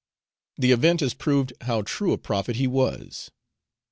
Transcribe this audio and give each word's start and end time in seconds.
The 0.57 0.71
event 0.71 1.01
has 1.01 1.13
proved 1.13 1.53
how 1.61 1.83
true 1.83 2.11
a 2.11 2.17
prophet 2.17 2.55
he 2.55 2.65
was. 2.65 3.29